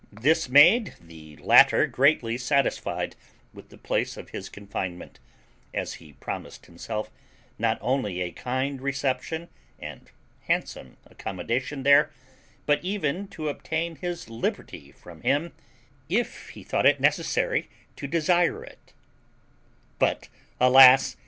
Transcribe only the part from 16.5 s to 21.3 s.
thought it necessary to desire it: but, alas!